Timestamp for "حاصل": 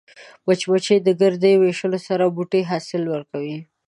2.69-3.03